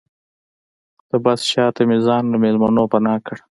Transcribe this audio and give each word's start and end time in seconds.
د 1.09 1.11
بس 1.23 1.39
شاته 1.51 1.81
مې 1.87 1.97
ځان 2.07 2.23
له 2.31 2.37
مېلمنو 2.43 2.83
پناه 2.93 3.19
کړ. 3.25 3.37